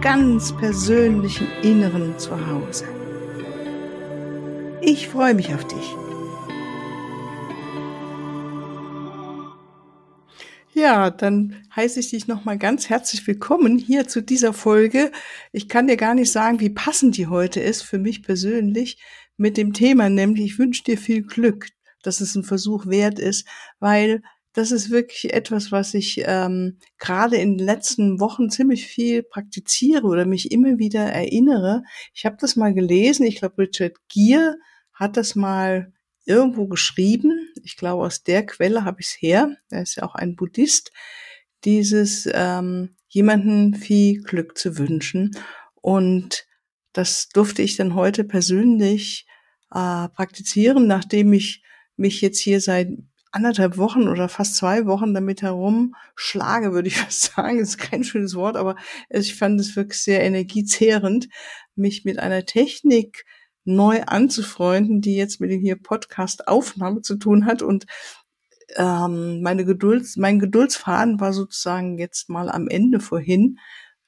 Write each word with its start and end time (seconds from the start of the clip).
ganz 0.00 0.56
persönlichen 0.56 1.48
Inneren 1.62 2.16
zu 2.18 2.30
Hause. 2.46 2.84
Ich 4.80 5.08
freue 5.08 5.34
mich 5.34 5.52
auf 5.52 5.66
dich. 5.66 5.96
Ja, 10.72 11.10
dann 11.10 11.56
heiße 11.74 11.98
ich 11.98 12.10
dich 12.10 12.28
nochmal 12.28 12.58
ganz 12.58 12.88
herzlich 12.88 13.26
willkommen 13.26 13.76
hier 13.76 14.06
zu 14.06 14.22
dieser 14.22 14.52
Folge. 14.52 15.10
Ich 15.50 15.68
kann 15.68 15.88
dir 15.88 15.96
gar 15.96 16.14
nicht 16.14 16.30
sagen, 16.30 16.60
wie 16.60 16.70
passend 16.70 17.16
die 17.16 17.26
heute 17.26 17.58
ist 17.58 17.82
für 17.82 17.98
mich 17.98 18.22
persönlich, 18.22 19.02
mit 19.36 19.56
dem 19.56 19.72
Thema, 19.72 20.08
nämlich 20.08 20.44
ich 20.44 20.58
wünsche 20.58 20.84
dir 20.84 20.98
viel 20.98 21.22
Glück, 21.22 21.66
dass 22.02 22.20
es 22.20 22.36
ein 22.36 22.44
Versuch 22.44 22.86
wert 22.86 23.18
ist, 23.18 23.48
weil 23.80 24.22
das 24.52 24.72
ist 24.72 24.90
wirklich 24.90 25.32
etwas, 25.32 25.70
was 25.70 25.94
ich 25.94 26.22
ähm, 26.24 26.78
gerade 26.98 27.36
in 27.36 27.58
den 27.58 27.66
letzten 27.66 28.18
Wochen 28.20 28.50
ziemlich 28.50 28.86
viel 28.86 29.22
praktiziere 29.22 30.06
oder 30.06 30.24
mich 30.24 30.50
immer 30.50 30.78
wieder 30.78 31.04
erinnere. 31.04 31.82
Ich 32.14 32.24
habe 32.24 32.36
das 32.40 32.56
mal 32.56 32.74
gelesen, 32.74 33.26
ich 33.26 33.36
glaube 33.36 33.58
Richard 33.58 33.96
Gere 34.08 34.56
hat 34.92 35.16
das 35.16 35.34
mal 35.34 35.92
irgendwo 36.24 36.66
geschrieben. 36.66 37.48
Ich 37.62 37.76
glaube, 37.76 38.04
aus 38.04 38.22
der 38.22 38.44
Quelle 38.44 38.84
habe 38.84 39.00
ich 39.00 39.06
es 39.06 39.22
her. 39.22 39.56
Er 39.70 39.82
ist 39.82 39.96
ja 39.96 40.02
auch 40.02 40.14
ein 40.14 40.36
Buddhist. 40.36 40.92
Dieses 41.64 42.28
ähm, 42.32 42.96
jemanden 43.08 43.74
viel 43.74 44.22
Glück 44.22 44.58
zu 44.58 44.76
wünschen. 44.76 45.36
Und 45.80 46.46
das 46.92 47.28
durfte 47.28 47.62
ich 47.62 47.76
dann 47.76 47.94
heute 47.94 48.24
persönlich 48.24 49.26
äh, 49.70 50.08
praktizieren, 50.08 50.86
nachdem 50.86 51.32
ich 51.32 51.62
mich 51.96 52.20
jetzt 52.20 52.40
hier 52.40 52.60
seit 52.60 52.88
anderthalb 53.32 53.76
Wochen 53.76 54.08
oder 54.08 54.28
fast 54.28 54.56
zwei 54.56 54.86
Wochen 54.86 55.14
damit 55.14 55.42
herumschlage, 55.42 56.72
würde 56.72 56.88
ich 56.88 56.96
fast 57.00 57.34
sagen. 57.34 57.58
Das 57.58 57.70
ist 57.70 57.78
kein 57.78 58.04
schönes 58.04 58.34
Wort, 58.34 58.56
aber 58.56 58.76
ich 59.10 59.34
fand 59.34 59.60
es 59.60 59.76
wirklich 59.76 60.00
sehr 60.00 60.22
energiezehrend, 60.22 61.28
mich 61.74 62.04
mit 62.04 62.18
einer 62.18 62.44
Technik 62.44 63.24
neu 63.64 64.02
anzufreunden, 64.02 65.00
die 65.00 65.16
jetzt 65.16 65.40
mit 65.40 65.50
dem 65.50 65.60
hier 65.60 65.76
Podcast-Aufnahme 65.76 67.02
zu 67.02 67.16
tun 67.16 67.44
hat. 67.44 67.62
Und 67.62 67.86
ähm, 68.76 69.42
meine 69.42 69.64
Geduld, 69.64 70.06
mein 70.16 70.38
Geduldsfaden 70.38 71.20
war 71.20 71.32
sozusagen 71.32 71.98
jetzt 71.98 72.28
mal 72.30 72.50
am 72.50 72.68
Ende 72.68 73.00
vorhin. 73.00 73.58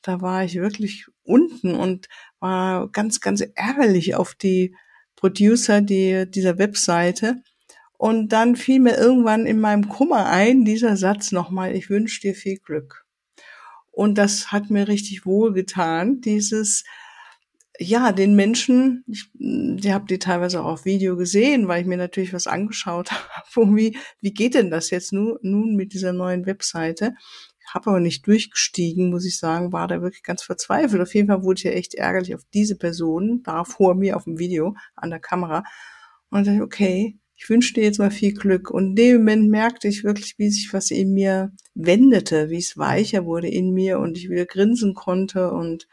Da 0.02 0.22
war 0.22 0.44
ich 0.44 0.54
wirklich 0.56 1.06
unten 1.22 1.74
und 1.74 2.08
war 2.40 2.88
ganz, 2.88 3.20
ganz 3.20 3.42
ärgerlich 3.54 4.14
auf 4.14 4.34
die 4.34 4.74
Producer 5.14 5.82
die, 5.82 6.24
dieser 6.30 6.58
Webseite. 6.58 7.42
Und 8.00 8.30
dann 8.30 8.56
fiel 8.56 8.80
mir 8.80 8.96
irgendwann 8.96 9.44
in 9.44 9.60
meinem 9.60 9.86
Kummer 9.86 10.24
ein, 10.24 10.64
dieser 10.64 10.96
Satz 10.96 11.32
nochmal, 11.32 11.76
ich 11.76 11.90
wünsche 11.90 12.22
dir 12.22 12.34
viel 12.34 12.56
Glück. 12.56 13.04
Und 13.90 14.16
das 14.16 14.50
hat 14.50 14.70
mir 14.70 14.88
richtig 14.88 15.26
wohl 15.26 15.52
getan, 15.52 16.22
dieses, 16.22 16.84
ja, 17.78 18.12
den 18.12 18.34
Menschen, 18.36 19.04
ich, 19.06 19.30
die 19.34 19.92
habt 19.92 20.10
ihr 20.10 20.18
teilweise 20.18 20.62
auch 20.62 20.72
auf 20.72 20.86
Video 20.86 21.14
gesehen, 21.18 21.68
weil 21.68 21.82
ich 21.82 21.86
mir 21.86 21.98
natürlich 21.98 22.32
was 22.32 22.46
angeschaut 22.46 23.10
habe, 23.54 23.76
wie, 23.76 23.98
wie 24.22 24.32
geht 24.32 24.54
denn 24.54 24.70
das 24.70 24.88
jetzt 24.88 25.12
nun, 25.12 25.36
nun 25.42 25.76
mit 25.76 25.92
dieser 25.92 26.14
neuen 26.14 26.46
Webseite? 26.46 27.12
habe 27.72 27.90
aber 27.90 28.00
nicht 28.00 28.26
durchgestiegen, 28.26 29.10
muss 29.10 29.24
ich 29.24 29.38
sagen, 29.38 29.72
war 29.72 29.86
da 29.86 30.02
wirklich 30.02 30.24
ganz 30.24 30.42
verzweifelt. 30.42 31.00
Auf 31.00 31.14
jeden 31.14 31.28
Fall 31.28 31.44
wurde 31.44 31.58
ich 31.58 31.64
ja 31.64 31.70
echt 31.70 31.94
ärgerlich 31.94 32.34
auf 32.34 32.42
diese 32.52 32.76
Person, 32.76 33.44
da 33.44 33.62
vor 33.62 33.94
mir 33.94 34.16
auf 34.16 34.24
dem 34.24 34.40
Video, 34.40 34.74
an 34.96 35.10
der 35.10 35.20
Kamera. 35.20 35.62
Und 36.30 36.38
dann 36.38 36.44
dachte 36.44 36.56
ich, 36.56 36.62
okay, 36.62 37.20
ich 37.40 37.48
wünsche 37.48 37.72
dir 37.72 37.84
jetzt 37.84 37.98
mal 37.98 38.10
viel 38.10 38.34
Glück. 38.34 38.70
Und 38.70 38.88
in 38.88 38.96
dem 38.96 39.16
Moment 39.18 39.48
merkte 39.48 39.88
ich 39.88 40.04
wirklich, 40.04 40.34
wie 40.36 40.50
sich 40.50 40.74
was 40.74 40.90
in 40.90 41.14
mir 41.14 41.52
wendete, 41.74 42.50
wie 42.50 42.58
es 42.58 42.76
weicher 42.76 43.24
wurde 43.24 43.48
in 43.48 43.72
mir 43.72 43.98
und 43.98 44.18
ich 44.18 44.28
wieder 44.28 44.44
grinsen 44.44 44.92
konnte 44.92 45.50
und 45.50 45.88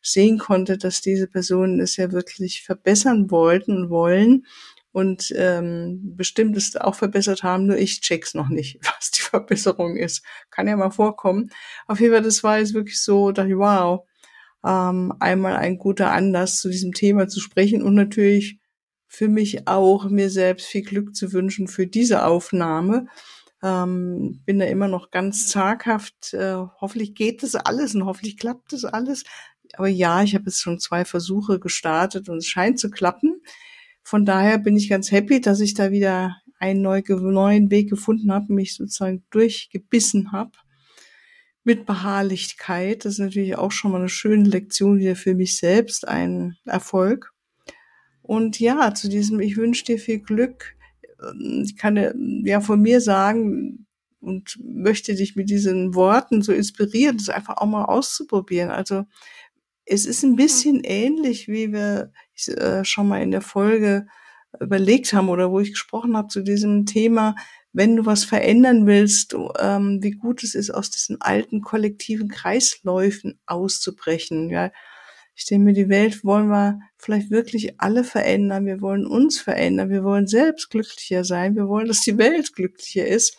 sehen 0.00 0.38
konnte, 0.38 0.78
dass 0.78 1.00
diese 1.00 1.26
Personen 1.26 1.80
es 1.80 1.96
ja 1.96 2.12
wirklich 2.12 2.62
verbessern 2.62 3.32
wollten 3.32 3.76
und 3.76 3.90
wollen 3.90 4.46
und 4.92 5.34
ähm, 5.36 6.14
bestimmt 6.16 6.56
es 6.56 6.76
auch 6.76 6.94
verbessert 6.94 7.42
haben, 7.42 7.66
nur 7.66 7.76
ich 7.76 8.00
check's 8.00 8.34
noch 8.34 8.48
nicht, 8.48 8.78
was 8.96 9.10
die 9.10 9.22
Verbesserung 9.22 9.96
ist. 9.96 10.22
Kann 10.50 10.68
ja 10.68 10.76
mal 10.76 10.92
vorkommen. 10.92 11.50
Auf 11.88 11.98
jeden 11.98 12.12
Fall, 12.12 12.22
das 12.22 12.44
war 12.44 12.60
jetzt 12.60 12.74
wirklich 12.74 13.02
so, 13.02 13.32
dachte 13.32 13.48
ich, 13.48 13.56
wow, 13.56 14.06
ähm, 14.64 15.12
einmal 15.18 15.56
ein 15.56 15.76
guter 15.76 16.12
Anlass, 16.12 16.60
zu 16.60 16.70
diesem 16.70 16.92
Thema 16.92 17.26
zu 17.26 17.40
sprechen 17.40 17.82
und 17.82 17.94
natürlich 17.94 18.60
für 19.06 19.28
mich 19.28 19.68
auch, 19.68 20.08
mir 20.08 20.30
selbst 20.30 20.66
viel 20.66 20.82
Glück 20.82 21.14
zu 21.14 21.32
wünschen 21.32 21.68
für 21.68 21.86
diese 21.86 22.24
Aufnahme. 22.24 23.06
Ähm, 23.62 24.42
bin 24.44 24.58
da 24.58 24.66
immer 24.66 24.88
noch 24.88 25.10
ganz 25.10 25.48
zaghaft. 25.48 26.34
Äh, 26.34 26.56
hoffentlich 26.80 27.14
geht 27.14 27.42
das 27.42 27.54
alles 27.54 27.94
und 27.94 28.04
hoffentlich 28.04 28.36
klappt 28.36 28.72
das 28.72 28.84
alles. 28.84 29.24
Aber 29.74 29.88
ja, 29.88 30.22
ich 30.22 30.34
habe 30.34 30.46
jetzt 30.46 30.60
schon 30.60 30.78
zwei 30.78 31.04
Versuche 31.04 31.58
gestartet 31.58 32.28
und 32.28 32.38
es 32.38 32.46
scheint 32.46 32.78
zu 32.78 32.90
klappen. 32.90 33.40
Von 34.02 34.24
daher 34.24 34.58
bin 34.58 34.76
ich 34.76 34.88
ganz 34.88 35.10
happy, 35.10 35.40
dass 35.40 35.60
ich 35.60 35.74
da 35.74 35.90
wieder 35.90 36.36
einen 36.58 36.82
neuen 36.82 37.70
Weg 37.70 37.90
gefunden 37.90 38.32
habe, 38.32 38.52
mich 38.52 38.74
sozusagen 38.74 39.24
durchgebissen 39.30 40.32
habe 40.32 40.52
mit 41.64 41.86
Beharrlichkeit. 41.86 43.04
Das 43.04 43.14
ist 43.14 43.18
natürlich 43.18 43.56
auch 43.56 43.72
schon 43.72 43.90
mal 43.90 43.98
eine 43.98 44.08
schöne 44.08 44.44
Lektion 44.44 44.98
wieder 44.98 45.16
für 45.16 45.34
mich 45.34 45.56
selbst, 45.56 46.06
ein 46.06 46.56
Erfolg. 46.64 47.33
Und 48.24 48.58
ja, 48.58 48.94
zu 48.94 49.08
diesem 49.08 49.38
Ich 49.40 49.58
wünsche 49.58 49.84
dir 49.84 49.98
viel 49.98 50.18
Glück. 50.18 50.76
Ich 51.62 51.76
kann 51.76 52.42
ja 52.44 52.60
von 52.60 52.80
mir 52.80 53.02
sagen 53.02 53.86
und 54.18 54.58
möchte 54.64 55.14
dich 55.14 55.36
mit 55.36 55.50
diesen 55.50 55.94
Worten 55.94 56.40
so 56.40 56.52
inspirieren, 56.52 57.18
das 57.18 57.28
einfach 57.28 57.58
auch 57.58 57.66
mal 57.66 57.84
auszuprobieren. 57.84 58.70
Also 58.70 59.04
es 59.84 60.06
ist 60.06 60.22
ein 60.22 60.36
bisschen 60.36 60.82
ähnlich, 60.84 61.48
wie 61.48 61.70
wir 61.72 62.12
äh, 62.46 62.82
schon 62.84 63.08
mal 63.08 63.22
in 63.22 63.30
der 63.30 63.42
Folge 63.42 64.06
überlegt 64.58 65.12
haben 65.12 65.28
oder 65.28 65.50
wo 65.50 65.60
ich 65.60 65.72
gesprochen 65.72 66.16
habe 66.16 66.28
zu 66.28 66.42
diesem 66.42 66.86
Thema, 66.86 67.34
wenn 67.74 67.96
du 67.96 68.06
was 68.06 68.24
verändern 68.24 68.86
willst, 68.86 69.36
ähm, 69.58 69.98
wie 70.00 70.12
gut 70.12 70.42
es 70.42 70.54
ist, 70.54 70.70
aus 70.70 70.88
diesen 70.88 71.20
alten 71.20 71.60
kollektiven 71.60 72.28
Kreisläufen 72.28 73.38
auszubrechen. 73.44 74.48
Ja, 74.48 74.70
ich 75.36 75.46
denke 75.46 75.64
mir, 75.64 75.72
die 75.72 75.88
Welt 75.88 76.24
wollen 76.24 76.48
wir 76.48 76.80
vielleicht 76.96 77.30
wirklich 77.30 77.80
alle 77.80 78.04
verändern. 78.04 78.66
Wir 78.66 78.80
wollen 78.80 79.06
uns 79.06 79.40
verändern. 79.40 79.90
Wir 79.90 80.04
wollen 80.04 80.26
selbst 80.28 80.70
glücklicher 80.70 81.24
sein. 81.24 81.56
Wir 81.56 81.68
wollen, 81.68 81.88
dass 81.88 82.02
die 82.02 82.18
Welt 82.18 82.54
glücklicher 82.54 83.06
ist. 83.06 83.36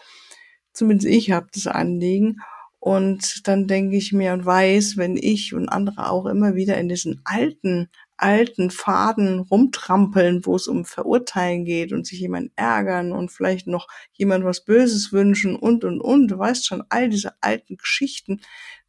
Zumindest 0.74 1.08
ich 1.08 1.32
habe 1.32 1.48
das 1.54 1.68
Anliegen. 1.68 2.38
Und 2.80 3.48
dann 3.48 3.66
denke 3.66 3.96
ich 3.96 4.12
mir 4.14 4.34
und 4.34 4.46
weiß, 4.46 4.98
wenn 4.98 5.18
ich 5.18 5.56
und 5.56 5.70
andere 5.70 6.12
auch 6.12 6.28
immer 6.28 6.54
wieder 6.54 6.78
in 6.78 6.90
diesen 6.90 7.22
alten, 7.24 7.90
alten 8.18 8.70
Faden 8.70 9.40
rumtrampeln, 9.40 10.46
wo 10.46 10.56
es 10.56 10.68
um 10.68 10.86
Verurteilen 10.86 11.66
geht 11.66 11.94
und 11.94 12.06
sich 12.06 12.20
jemand 12.20 12.52
ärgern 12.56 13.12
und 13.12 13.32
vielleicht 13.32 13.66
noch 13.68 13.88
jemand 14.14 14.44
was 14.46 14.66
Böses 14.66 15.12
wünschen 15.12 15.56
und, 15.56 15.84
und, 15.84 16.00
und, 16.00 16.28
du 16.28 16.38
weißt 16.38 16.68
schon, 16.68 16.84
all 16.90 17.10
diese 17.10 17.42
alten 17.42 17.78
Geschichten, 17.78 18.42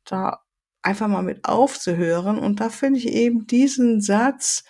da 0.05 0.41
einfach 0.87 1.09
mal 1.09 1.23
mit 1.23 1.45
aufzuhören. 1.45 2.39
Und 2.39 2.61
da 2.61 2.71
finde 2.71 2.99
ich 2.99 3.09
eben 3.09 3.47
diesen 3.47 4.01
Satz, 4.01 4.65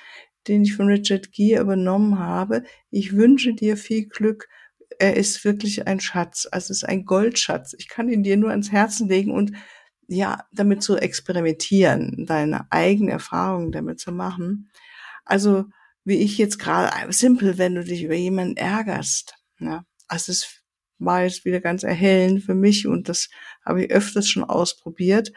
den 0.49 0.63
ich 0.63 0.75
von 0.75 0.87
Richard 0.87 1.33
Gere 1.33 1.63
übernommen 1.63 2.19
habe, 2.19 2.65
ich 2.91 3.15
wünsche 3.15 3.55
dir 3.55 3.77
viel 3.77 4.07
Glück, 4.07 4.49
er 4.99 5.17
ist 5.17 5.45
wirklich 5.45 5.87
ein 5.87 6.01
Schatz, 6.01 6.49
also 6.51 6.73
es 6.73 6.83
ist 6.83 6.89
ein 6.89 7.05
Goldschatz. 7.05 7.75
Ich 7.79 7.89
kann 7.89 8.09
ihn 8.09 8.23
dir 8.23 8.37
nur 8.37 8.51
ans 8.51 8.73
Herzen 8.73 9.09
legen 9.09 9.31
und 9.33 9.53
ja, 10.09 10.45
damit 10.53 10.83
zu 10.83 10.97
experimentieren, 10.97 12.25
deine 12.27 12.71
eigene 12.71 13.11
Erfahrungen 13.11 13.73
damit 13.73 14.01
zu 14.01 14.13
machen. 14.13 14.71
Also, 15.25 15.65
wie 16.05 16.19
ich 16.19 16.39
jetzt 16.39 16.59
gerade, 16.59 17.13
simpel, 17.13 17.59
wenn 17.59 17.75
du 17.75 17.83
dich 17.85 18.05
über 18.05 18.15
jemanden 18.15 18.57
ärgerst. 18.57 19.35
Ja, 19.59 19.85
also 20.07 20.31
es 20.31 20.63
war 20.99 21.25
jetzt 21.25 21.45
wieder 21.45 21.61
ganz 21.61 21.83
erhellend 21.83 22.45
für 22.45 22.55
mich 22.55 22.87
und 22.87 23.09
das 23.09 23.29
habe 23.65 23.85
ich 23.85 23.91
öfters 23.91 24.29
schon 24.29 24.45
ausprobiert. 24.45 25.33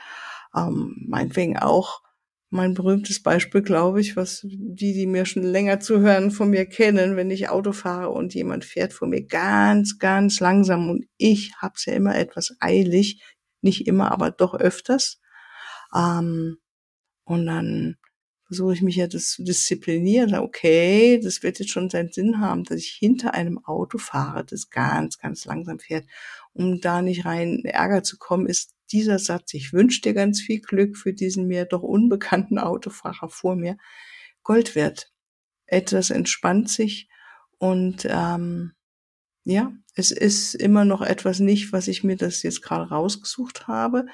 Ähm, 0.55 1.05
meinetwegen 1.07 1.57
auch 1.57 2.01
mein 2.49 2.73
berühmtes 2.73 3.21
Beispiel, 3.21 3.61
glaube 3.61 4.01
ich, 4.01 4.15
was 4.15 4.41
die, 4.43 4.93
die 4.93 5.05
mir 5.05 5.25
schon 5.25 5.43
länger 5.43 5.79
zuhören, 5.79 6.31
von 6.31 6.49
mir 6.49 6.65
kennen, 6.65 7.15
wenn 7.15 7.29
ich 7.29 7.49
Auto 7.49 7.73
fahre 7.73 8.09
und 8.09 8.33
jemand 8.33 8.65
fährt 8.65 8.91
vor 8.93 9.07
mir 9.07 9.23
ganz, 9.23 9.99
ganz 9.99 10.39
langsam 10.39 10.89
und 10.89 11.05
ich 11.17 11.53
hab's 11.57 11.85
ja 11.85 11.93
immer 11.93 12.17
etwas 12.17 12.55
eilig, 12.59 13.21
nicht 13.61 13.87
immer, 13.87 14.11
aber 14.11 14.31
doch 14.31 14.55
öfters. 14.55 15.19
Ähm, 15.95 16.57
und 17.23 17.45
dann 17.45 17.97
versuche 18.47 18.73
ich 18.73 18.81
mich 18.81 18.95
ja 18.95 19.05
das 19.07 19.29
zu 19.29 19.43
disziplinieren. 19.43 20.33
Okay, 20.35 21.19
das 21.23 21.43
wird 21.43 21.59
jetzt 21.59 21.71
schon 21.71 21.91
seinen 21.91 22.11
Sinn 22.11 22.39
haben, 22.39 22.63
dass 22.63 22.79
ich 22.79 22.97
hinter 22.99 23.35
einem 23.35 23.63
Auto 23.63 23.99
fahre, 23.99 24.43
das 24.43 24.71
ganz, 24.71 25.19
ganz 25.19 25.45
langsam 25.45 25.77
fährt. 25.77 26.05
Um 26.53 26.81
da 26.81 27.03
nicht 27.03 27.25
rein 27.25 27.61
Ärger 27.63 28.01
zu 28.01 28.17
kommen, 28.17 28.47
ist 28.47 28.73
dieser 28.91 29.19
Satz, 29.19 29.53
ich 29.53 29.73
wünsche 29.73 30.01
dir 30.01 30.13
ganz 30.13 30.41
viel 30.41 30.61
Glück 30.61 30.97
für 30.97 31.13
diesen 31.13 31.47
mir 31.47 31.65
doch 31.65 31.81
unbekannten 31.81 32.59
Autofahrer 32.59 33.29
vor 33.29 33.55
mir, 33.55 33.77
Gold 34.43 34.75
wert. 34.75 35.11
Etwas 35.65 36.09
entspannt 36.09 36.69
sich 36.69 37.09
und 37.57 38.07
ähm, 38.09 38.73
ja, 39.43 39.71
es 39.95 40.11
ist 40.11 40.55
immer 40.55 40.85
noch 40.85 41.01
etwas 41.01 41.39
nicht, 41.39 41.71
was 41.73 41.87
ich 41.87 42.03
mir 42.03 42.15
das 42.15 42.43
jetzt 42.43 42.61
gerade 42.61 42.89
rausgesucht 42.89 43.67
habe, 43.67 44.05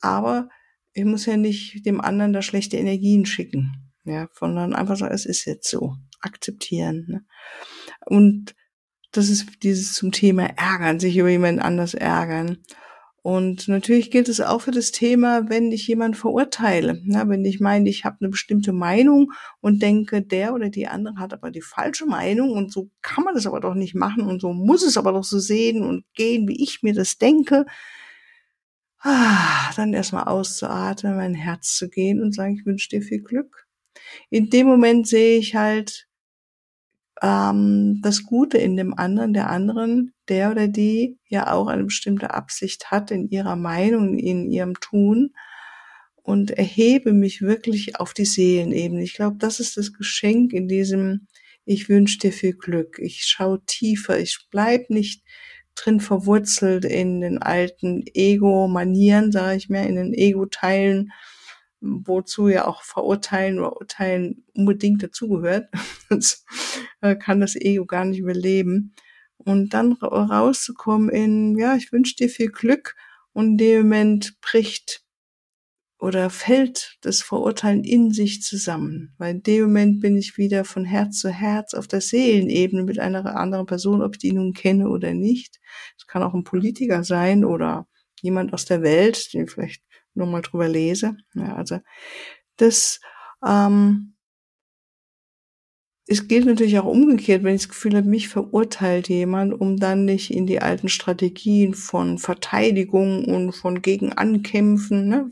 aber 0.00 0.48
ich 0.92 1.04
muss 1.04 1.26
ja 1.26 1.36
nicht 1.36 1.86
dem 1.86 2.00
anderen 2.00 2.32
da 2.32 2.42
schlechte 2.42 2.76
Energien 2.76 3.26
schicken, 3.26 3.92
ja, 4.04 4.28
sondern 4.34 4.74
einfach 4.74 4.96
sagen, 4.96 5.14
es 5.14 5.26
ist 5.26 5.44
jetzt 5.46 5.68
so, 5.68 5.96
akzeptieren. 6.22 7.04
Ne? 7.08 7.24
Und 8.06 8.54
das 9.10 9.28
ist 9.28 9.62
dieses 9.62 9.92
zum 9.94 10.12
Thema 10.12 10.44
ärgern, 10.56 10.98
sich 10.98 11.16
über 11.16 11.28
jemand 11.28 11.60
anders 11.60 11.94
ärgern. 11.94 12.58
Und 13.22 13.68
natürlich 13.68 14.10
gilt 14.10 14.28
es 14.28 14.40
auch 14.40 14.62
für 14.62 14.72
das 14.72 14.90
Thema, 14.90 15.48
wenn 15.48 15.70
ich 15.70 15.86
jemanden 15.86 16.16
verurteile. 16.16 17.00
Na, 17.04 17.28
wenn 17.28 17.44
ich 17.44 17.60
meine, 17.60 17.88
ich 17.88 18.04
habe 18.04 18.16
eine 18.20 18.30
bestimmte 18.30 18.72
Meinung 18.72 19.32
und 19.60 19.80
denke, 19.80 20.22
der 20.22 20.54
oder 20.54 20.70
die 20.70 20.88
andere 20.88 21.16
hat 21.18 21.32
aber 21.32 21.52
die 21.52 21.60
falsche 21.62 22.04
Meinung 22.06 22.50
und 22.50 22.72
so 22.72 22.90
kann 23.00 23.22
man 23.22 23.34
das 23.34 23.46
aber 23.46 23.60
doch 23.60 23.74
nicht 23.74 23.94
machen 23.94 24.24
und 24.24 24.40
so 24.40 24.52
muss 24.52 24.82
es 24.82 24.96
aber 24.96 25.12
doch 25.12 25.22
so 25.22 25.38
sehen 25.38 25.84
und 25.84 26.04
gehen, 26.14 26.48
wie 26.48 26.60
ich 26.60 26.82
mir 26.82 26.94
das 26.94 27.16
denke. 27.16 27.64
Ah, 28.98 29.70
dann 29.76 29.92
erstmal 29.92 30.24
auszuatmen, 30.24 31.16
mein 31.16 31.34
Herz 31.34 31.76
zu 31.76 31.88
gehen 31.88 32.20
und 32.20 32.34
sagen, 32.34 32.56
ich 32.58 32.66
wünsche 32.66 32.88
dir 32.88 33.02
viel 33.02 33.20
Glück. 33.20 33.68
In 34.30 34.50
dem 34.50 34.66
Moment 34.66 35.06
sehe 35.06 35.38
ich 35.38 35.54
halt, 35.54 36.08
ähm, 37.22 38.00
das 38.02 38.24
Gute 38.24 38.58
in 38.58 38.76
dem 38.76 38.98
anderen, 38.98 39.32
der 39.32 39.48
anderen, 39.48 40.12
der 40.28 40.50
oder 40.50 40.68
die 40.68 41.18
ja 41.28 41.52
auch 41.52 41.68
eine 41.68 41.84
bestimmte 41.84 42.34
Absicht 42.34 42.90
hat 42.90 43.10
in 43.10 43.28
ihrer 43.28 43.56
Meinung, 43.56 44.18
in 44.18 44.50
ihrem 44.50 44.74
Tun 44.80 45.32
und 46.22 46.50
erhebe 46.50 47.12
mich 47.12 47.40
wirklich 47.40 47.98
auf 48.00 48.12
die 48.12 48.24
Seelenebene. 48.24 49.02
Ich 49.02 49.14
glaube, 49.14 49.36
das 49.38 49.60
ist 49.60 49.76
das 49.76 49.92
Geschenk 49.92 50.52
in 50.52 50.68
diesem 50.68 51.28
Ich 51.64 51.88
wünsche 51.88 52.18
dir 52.18 52.32
viel 52.32 52.54
Glück. 52.54 52.98
Ich 52.98 53.24
schaue 53.24 53.64
tiefer. 53.66 54.18
Ich 54.18 54.46
bleib 54.50 54.90
nicht 54.90 55.22
drin 55.74 56.00
verwurzelt 56.00 56.84
in 56.84 57.20
den 57.20 57.38
alten 57.38 58.04
Ego-Manieren, 58.14 59.32
sage 59.32 59.56
ich 59.56 59.68
mir, 59.68 59.86
in 59.86 59.96
den 59.96 60.12
Ego-Teilen 60.12 61.12
wozu 61.82 62.48
ja 62.48 62.66
auch 62.66 62.82
Verurteilen 62.82 63.58
oder 63.58 63.76
Urteilen 63.76 64.44
unbedingt 64.54 65.02
dazugehört. 65.02 65.68
Sonst 66.08 66.46
äh, 67.00 67.16
kann 67.16 67.40
das 67.40 67.56
Ego 67.56 67.84
gar 67.84 68.04
nicht 68.04 68.20
überleben. 68.20 68.94
Und 69.38 69.74
dann 69.74 69.92
rauszukommen 69.94 71.08
in, 71.10 71.58
ja, 71.58 71.74
ich 71.74 71.92
wünsche 71.92 72.14
dir 72.14 72.28
viel 72.28 72.48
Glück 72.48 72.94
und 73.32 73.46
in 73.46 73.58
dem 73.58 73.82
Moment 73.82 74.40
bricht 74.40 75.02
oder 75.98 76.30
fällt 76.30 76.98
das 77.02 77.22
Verurteilen 77.22 77.84
in 77.84 78.12
sich 78.12 78.42
zusammen. 78.42 79.14
Weil 79.18 79.36
in 79.36 79.42
dem 79.42 79.62
Moment 79.64 80.00
bin 80.00 80.16
ich 80.16 80.36
wieder 80.36 80.64
von 80.64 80.84
Herz 80.84 81.18
zu 81.18 81.30
Herz 81.30 81.74
auf 81.74 81.88
der 81.88 82.00
Seelenebene 82.00 82.84
mit 82.84 82.98
einer 82.98 83.36
anderen 83.36 83.66
Person, 83.66 84.02
ob 84.02 84.14
ich 84.14 84.18
die 84.18 84.32
nun 84.32 84.52
kenne 84.52 84.88
oder 84.88 85.12
nicht. 85.14 85.60
Es 85.96 86.06
kann 86.06 86.22
auch 86.22 86.34
ein 86.34 86.44
Politiker 86.44 87.04
sein 87.04 87.44
oder 87.44 87.86
jemand 88.20 88.52
aus 88.52 88.64
der 88.64 88.82
Welt, 88.82 89.32
den 89.32 89.48
vielleicht 89.48 89.82
nur 90.14 90.26
mal 90.26 90.42
drüber 90.42 90.68
lese. 90.68 91.16
Ja, 91.34 91.56
also 91.56 91.80
das 92.56 93.00
ähm, 93.46 94.14
es 96.06 96.28
gilt 96.28 96.46
natürlich 96.46 96.78
auch 96.78 96.84
umgekehrt, 96.84 97.42
wenn 97.42 97.54
ich 97.54 97.62
das 97.62 97.68
Gefühl 97.70 97.96
habe, 97.96 98.08
mich 98.08 98.28
verurteilt 98.28 99.08
jemand, 99.08 99.58
um 99.58 99.78
dann 99.78 100.04
nicht 100.04 100.30
in 100.30 100.46
die 100.46 100.60
alten 100.60 100.88
Strategien 100.88 101.74
von 101.74 102.18
Verteidigung 102.18 103.24
und 103.24 103.52
von 103.52 103.82
Gegenankämpfen, 103.82 105.08
ne? 105.08 105.30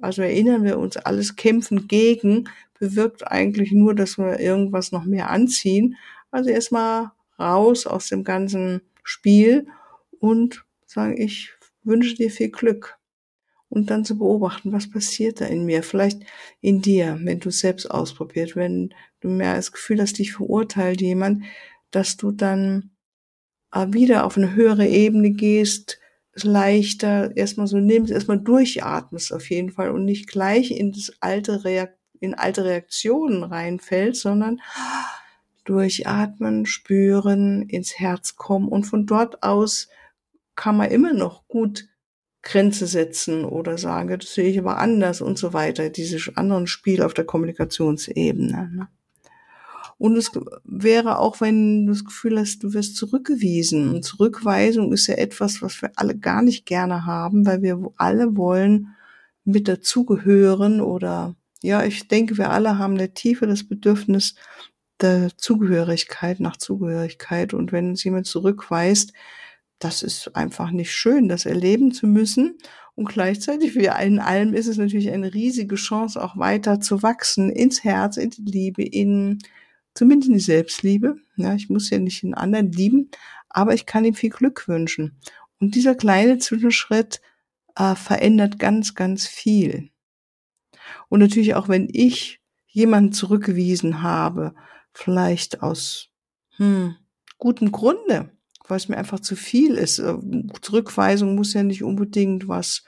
also 0.00 0.22
erinnern 0.22 0.64
wir 0.64 0.78
uns, 0.78 0.96
alles 0.96 1.36
Kämpfen 1.36 1.88
gegen 1.88 2.48
bewirkt 2.78 3.26
eigentlich 3.26 3.72
nur, 3.72 3.94
dass 3.94 4.18
wir 4.18 4.40
irgendwas 4.40 4.90
noch 4.92 5.04
mehr 5.04 5.30
anziehen. 5.30 5.96
Also 6.30 6.50
erstmal 6.50 7.12
raus 7.38 7.86
aus 7.86 8.08
dem 8.08 8.24
ganzen 8.24 8.82
Spiel 9.04 9.66
und 10.18 10.64
sagen, 10.86 11.16
ich 11.16 11.52
wünsche 11.84 12.16
dir 12.16 12.30
viel 12.30 12.50
Glück 12.50 12.98
und 13.72 13.88
dann 13.88 14.04
zu 14.04 14.18
beobachten, 14.18 14.70
was 14.70 14.90
passiert 14.90 15.40
da 15.40 15.46
in 15.46 15.64
mir, 15.64 15.82
vielleicht 15.82 16.20
in 16.60 16.82
dir, 16.82 17.18
wenn 17.22 17.40
du 17.40 17.48
es 17.48 17.60
selbst 17.60 17.90
ausprobiert, 17.90 18.54
wenn 18.54 18.92
du 19.20 19.30
mehr 19.30 19.56
das 19.56 19.72
Gefühl 19.72 19.98
hast, 20.02 20.18
dich 20.18 20.34
verurteilt 20.34 21.00
jemand, 21.00 21.44
dass 21.90 22.18
du 22.18 22.32
dann 22.32 22.90
äh, 23.72 23.86
wieder 23.88 24.26
auf 24.26 24.36
eine 24.36 24.54
höhere 24.54 24.86
Ebene 24.86 25.30
gehst, 25.30 25.98
leichter 26.34 27.34
erstmal 27.34 27.66
so 27.66 27.78
nimmst, 27.78 28.12
erstmal 28.12 28.40
durchatmest 28.40 29.32
auf 29.32 29.48
jeden 29.48 29.70
Fall 29.70 29.90
und 29.90 30.04
nicht 30.04 30.28
gleich 30.28 30.70
in 30.70 30.92
das 30.92 31.10
alte 31.20 31.64
Reakt 31.64 31.98
in 32.20 32.34
alte 32.34 32.64
Reaktionen 32.64 33.42
reinfällt, 33.42 34.16
sondern 34.16 34.60
durchatmen, 35.64 36.66
spüren, 36.66 37.62
ins 37.62 37.98
Herz 37.98 38.36
kommen 38.36 38.68
und 38.68 38.84
von 38.84 39.06
dort 39.06 39.42
aus 39.42 39.88
kann 40.56 40.76
man 40.76 40.90
immer 40.90 41.14
noch 41.14 41.48
gut 41.48 41.88
Grenze 42.42 42.86
setzen 42.86 43.44
oder 43.44 43.78
sage, 43.78 44.18
das 44.18 44.34
sehe 44.34 44.50
ich 44.50 44.58
aber 44.58 44.78
anders 44.78 45.20
und 45.20 45.38
so 45.38 45.52
weiter. 45.52 45.90
Dieses 45.90 46.36
anderen 46.36 46.66
Spiel 46.66 47.02
auf 47.02 47.14
der 47.14 47.24
Kommunikationsebene. 47.24 48.70
Ne? 48.74 48.88
Und 49.98 50.16
es 50.16 50.32
wäre 50.64 51.20
auch, 51.20 51.40
wenn 51.40 51.86
du 51.86 51.92
das 51.92 52.04
Gefühl 52.04 52.40
hast, 52.40 52.64
du 52.64 52.74
wirst 52.74 52.96
zurückgewiesen. 52.96 53.94
Und 53.94 54.04
Zurückweisung 54.04 54.92
ist 54.92 55.06
ja 55.06 55.14
etwas, 55.14 55.62
was 55.62 55.80
wir 55.80 55.92
alle 55.94 56.18
gar 56.18 56.42
nicht 56.42 56.66
gerne 56.66 57.06
haben, 57.06 57.46
weil 57.46 57.62
wir 57.62 57.80
alle 57.96 58.36
wollen 58.36 58.88
mit 59.44 59.68
dazugehören 59.68 60.80
oder 60.80 61.36
ja, 61.62 61.84
ich 61.84 62.08
denke, 62.08 62.36
wir 62.38 62.50
alle 62.50 62.78
haben 62.78 62.98
der 62.98 63.14
Tiefe 63.14 63.46
das 63.46 63.62
Bedürfnis 63.62 64.34
der 65.00 65.30
Zugehörigkeit, 65.36 66.40
nach 66.40 66.56
Zugehörigkeit. 66.56 67.54
Und 67.54 67.70
wenn 67.70 67.90
uns 67.90 68.02
jemand 68.02 68.26
zurückweist, 68.26 69.12
das 69.82 70.02
ist 70.02 70.36
einfach 70.36 70.70
nicht 70.70 70.92
schön, 70.92 71.28
das 71.28 71.44
erleben 71.44 71.92
zu 71.92 72.06
müssen. 72.06 72.58
Und 72.94 73.08
gleichzeitig, 73.08 73.74
wie 73.74 73.90
in 74.04 74.18
allem, 74.18 74.54
ist 74.54 74.66
es 74.66 74.76
natürlich 74.76 75.10
eine 75.10 75.32
riesige 75.34 75.76
Chance, 75.76 76.22
auch 76.22 76.36
weiter 76.36 76.80
zu 76.80 77.02
wachsen 77.02 77.50
ins 77.50 77.82
Herz, 77.84 78.16
in 78.16 78.30
die 78.30 78.42
Liebe, 78.42 78.82
in 78.82 79.38
zumindest 79.94 80.28
in 80.28 80.34
die 80.34 80.40
Selbstliebe. 80.40 81.16
Ja, 81.36 81.54
ich 81.54 81.68
muss 81.68 81.90
ja 81.90 81.98
nicht 81.98 82.22
den 82.22 82.34
anderen 82.34 82.70
lieben, 82.70 83.10
aber 83.48 83.74
ich 83.74 83.86
kann 83.86 84.04
ihm 84.04 84.14
viel 84.14 84.30
Glück 84.30 84.68
wünschen. 84.68 85.18
Und 85.58 85.74
dieser 85.74 85.94
kleine 85.94 86.38
Zwischenschritt 86.38 87.20
äh, 87.76 87.94
verändert 87.94 88.58
ganz, 88.58 88.94
ganz 88.94 89.26
viel. 89.26 89.90
Und 91.08 91.20
natürlich 91.20 91.54
auch, 91.54 91.68
wenn 91.68 91.88
ich 91.90 92.40
jemanden 92.66 93.12
zurückgewiesen 93.12 94.02
habe, 94.02 94.54
vielleicht 94.92 95.62
aus 95.62 96.10
hm, 96.56 96.96
gutem 97.38 97.72
Grunde, 97.72 98.30
weil 98.68 98.76
es 98.76 98.88
mir 98.88 98.96
einfach 98.96 99.20
zu 99.20 99.36
viel 99.36 99.74
ist. 99.74 99.98
Äh, 99.98 100.14
Zurückweisung 100.60 101.34
muss 101.34 101.54
ja 101.54 101.62
nicht 101.62 101.82
unbedingt 101.82 102.48
was 102.48 102.84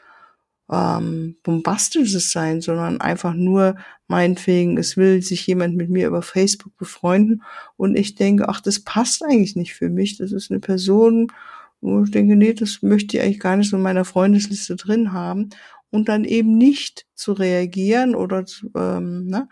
ähm, 0.70 1.36
Bombastisches 1.42 2.32
sein, 2.32 2.60
sondern 2.60 3.00
einfach 3.00 3.34
nur 3.34 3.76
meinetwegen, 4.08 4.78
es 4.78 4.96
will 4.96 5.22
sich 5.22 5.46
jemand 5.46 5.76
mit 5.76 5.90
mir 5.90 6.06
über 6.06 6.22
Facebook 6.22 6.76
befreunden 6.76 7.42
und 7.76 7.96
ich 7.96 8.14
denke, 8.14 8.48
ach, 8.48 8.60
das 8.60 8.80
passt 8.80 9.24
eigentlich 9.24 9.56
nicht 9.56 9.74
für 9.74 9.90
mich. 9.90 10.16
Das 10.18 10.32
ist 10.32 10.50
eine 10.50 10.60
Person, 10.60 11.32
wo 11.80 12.02
ich 12.04 12.10
denke, 12.10 12.36
nee, 12.36 12.54
das 12.54 12.82
möchte 12.82 13.16
ich 13.16 13.22
eigentlich 13.22 13.40
gar 13.40 13.56
nicht 13.56 13.70
so 13.70 13.76
in 13.76 13.82
meiner 13.82 14.04
Freundesliste 14.04 14.76
drin 14.76 15.12
haben. 15.12 15.50
Und 15.90 16.08
dann 16.08 16.24
eben 16.24 16.58
nicht 16.58 17.06
zu 17.14 17.32
reagieren 17.34 18.14
oder 18.16 18.44
ähm, 18.74 19.26
ne, 19.26 19.48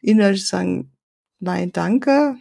innerlich 0.00 0.46
sagen, 0.46 0.92
nein, 1.40 1.72
danke 1.72 2.36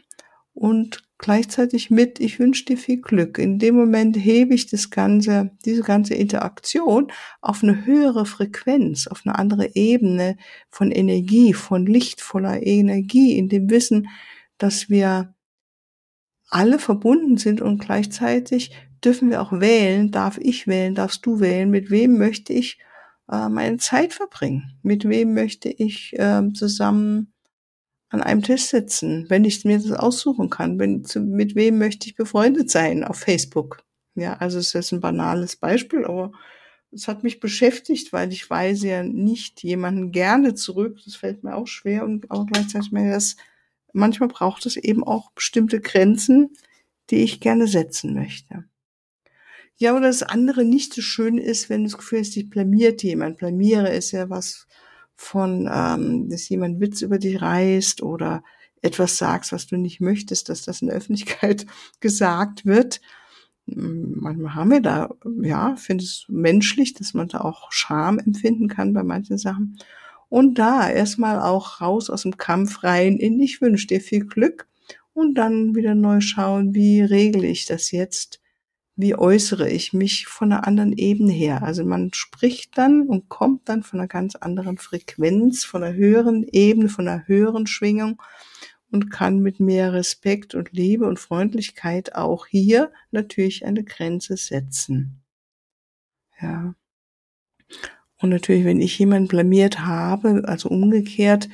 und 0.54 1.03
gleichzeitig 1.18 1.90
mit, 1.90 2.20
ich 2.20 2.40
wünsche 2.40 2.66
dir 2.66 2.78
viel 2.78 3.02
Glück. 3.02 3.38
In 3.38 3.60
dem 3.60 3.76
Moment 3.76 4.18
hebe 4.18 4.54
ich 4.54 4.68
das 4.68 4.90
ganze, 4.90 5.52
diese 5.66 5.84
ganze 5.84 6.14
Interaktion 6.16 7.12
auf 7.42 7.64
eine 7.64 7.86
höhere 7.86 8.26
Frequenz, 8.26 9.08
auf 9.08 9.22
eine 9.26 9.38
andere 9.38 9.76
Ebene 9.76 10.38
von 10.70 10.92
Energie, 10.92 11.54
von 11.54 11.86
lichtvoller 11.86 12.66
Energie, 12.66 13.38
in 13.38 13.50
dem 13.50 13.70
Wissen, 13.70 14.10
dass 14.58 14.90
wir 14.90 15.34
alle 16.50 16.78
verbunden 16.80 17.38
sind 17.38 17.62
und 17.62 17.80
gleichzeitig 17.80 18.72
dürfen 19.04 19.30
wir 19.30 19.42
auch 19.42 19.52
wählen, 19.52 20.12
darf 20.12 20.38
ich 20.38 20.68
wählen, 20.68 20.96
darfst 20.96 21.26
du 21.26 21.40
wählen, 21.40 21.70
mit 21.70 21.90
wem 21.90 22.18
möchte 22.18 22.54
ich 22.54 22.80
äh, 23.30 23.50
meine 23.50 23.78
Zeit 23.78 24.14
verbringen, 24.14 24.78
mit 24.82 25.08
wem 25.08 25.34
möchte 25.34 25.70
ich 25.70 26.14
äh, 26.18 26.44
zusammen 26.54 27.33
an 28.14 28.22
einem 28.22 28.44
Tisch 28.44 28.66
sitzen, 28.66 29.26
wenn 29.30 29.44
ich 29.44 29.66
mir 29.66 29.80
das 29.80 29.92
aussuchen 29.92 30.52
kann. 30.52 30.78
Wenn, 30.78 31.04
mit 31.16 31.56
wem 31.56 31.80
möchte 31.80 32.08
ich 32.08 32.16
befreundet 32.16 32.70
sein 32.70 33.04
auf 33.04 33.18
Facebook? 33.18 33.84
Ja, 34.14 34.36
also 34.36 34.60
es 34.60 34.76
ist 34.76 34.92
ein 34.92 35.02
banales 35.02 35.56
Beispiel, 35.56 36.06
aber 36.06 36.32
es 36.92 37.08
hat 37.08 37.24
mich 37.24 37.40
beschäftigt, 37.40 38.14
weil 38.14 38.32
ich 38.32 38.48
weise 38.52 38.88
ja 38.88 39.04
nicht 39.04 39.64
jemanden 39.64 40.12
gerne 40.12 40.54
zurück. 40.54 41.00
Das 41.04 41.16
fällt 41.16 41.44
mir 41.44 41.56
auch 41.56 41.66
schwer 41.66 42.04
und 42.04 42.30
auch 42.30 42.46
gleichzeitig 42.46 42.92
mir 42.92 43.12
das, 43.12 43.36
manchmal 43.94 44.30
braucht 44.30 44.68
es 44.68 44.78
eben 44.78 45.04
auch 45.04 45.32
bestimmte 45.32 45.82
Grenzen, 45.82 46.52
die 47.10 47.24
ich 47.24 47.40
gerne 47.40 47.66
setzen 47.66 48.14
möchte. 48.14 48.66
Ja, 49.78 49.94
oder 49.94 50.06
das 50.06 50.22
andere 50.22 50.66
nicht 50.66 50.94
so 50.94 51.02
schön 51.02 51.40
ist, 51.40 51.68
wenn 51.72 51.84
das 51.84 51.98
Gefühl 51.98 52.20
hast, 52.20 52.36
dich 52.36 52.48
blamiert 52.48 53.02
jemand. 53.02 53.40
Blamiere 53.40 53.90
ist 53.90 54.12
ja 54.12 54.30
was 54.30 54.68
von, 55.16 55.70
ähm, 55.72 56.30
dass 56.30 56.50
jemand 56.50 56.80
Witz 56.80 57.02
über 57.02 57.20
dich 57.20 57.42
reißt 57.42 58.02
oder 58.02 58.44
etwas 58.82 59.18
sagst, 59.18 59.52
was 59.52 59.68
du 59.68 59.78
nicht 59.78 60.02
möchtest, 60.02 60.50
dass 60.50 60.64
das 60.64 60.82
in 60.82 60.88
der 60.88 60.98
Öffentlichkeit 60.98 61.66
gesagt 62.00 62.66
wird 62.66 63.00
manchmal 63.66 64.56
haben 64.56 64.72
wir 64.72 64.82
da, 64.82 65.16
ja, 65.42 65.76
finde 65.76 66.04
es 66.04 66.26
menschlich, 66.28 66.94
dass 66.94 67.14
man 67.14 67.28
da 67.28 67.42
auch 67.42 67.72
Scham 67.72 68.20
empfinden 68.20 68.68
kann 68.68 68.94
bei 68.94 69.04
manchen 69.04 69.38
Sachen. 69.38 69.78
Und 70.30 70.58
da 70.58 70.90
erstmal 70.90 71.40
auch 71.40 71.80
raus 71.80 72.10
aus 72.10 72.24
dem 72.24 72.38
Kampf 72.38 72.84
rein 72.84 73.18
in 73.18 73.40
ich 73.40 73.62
wünsche 73.62 73.88
dir 73.88 74.02
viel 74.02 74.26
Glück 74.26 74.68
und 75.14 75.36
dann 75.36 75.76
wieder 75.76 75.96
neu 75.96 76.22
schauen, 76.22 76.74
wie 76.74 77.02
regle 77.02 77.48
ich 77.48 77.66
das 77.66 77.92
jetzt? 77.92 78.42
Wie 78.96 79.16
äußere 79.16 79.70
ich 79.70 79.94
mich 79.94 80.28
von 80.28 80.52
einer 80.52 80.68
anderen 80.68 80.94
Ebene 80.94 81.32
her? 81.32 81.64
Also 81.64 81.84
man 81.84 82.14
spricht 82.14 82.78
dann 82.78 83.08
und 83.08 83.28
kommt 83.28 83.68
dann 83.68 83.82
von 83.82 84.00
einer 84.00 84.08
ganz 84.08 84.36
anderen 84.36 84.78
Frequenz, 84.78 85.66
von 85.66 85.84
einer 85.84 85.96
höheren 85.96 86.44
Ebene, 86.52 86.90
von 86.90 87.08
einer 87.08 87.28
höheren 87.28 87.66
Schwingung 87.66 88.22
und 88.92 89.10
kann 89.10 89.40
mit 89.40 89.60
mehr 89.60 89.94
Respekt 89.94 90.54
und 90.54 90.72
Liebe 90.72 91.06
und 91.08 91.20
Freundlichkeit 91.20 92.14
auch 92.14 92.46
hier 92.46 92.92
natürlich 93.10 93.66
eine 93.66 93.84
Grenze 93.84 94.38
setzen. 94.38 95.24
Ja. 96.40 96.76
Und 98.22 98.30
natürlich, 98.30 98.64
wenn 98.66 98.80
ich 98.80 99.00
jemanden 99.00 99.28
blamiert 99.28 99.80
habe, 99.80 100.44
also 100.46 100.70
umgekehrt, 100.70 101.50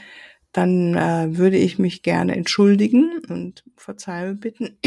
dann 0.52 0.96
äh, 0.96 1.38
würde 1.38 1.58
ich 1.58 1.80
mich 1.80 2.04
gerne 2.04 2.36
entschuldigen 2.36 3.20
und 3.30 3.64
Verzeihung 3.78 4.40
bitten. 4.40 4.78